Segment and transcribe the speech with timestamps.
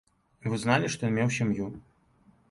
[0.53, 1.67] Вы зналі, што ён меў сям'ю.